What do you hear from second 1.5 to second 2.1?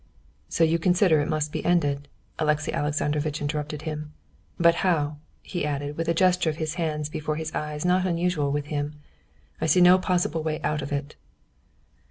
be ended?"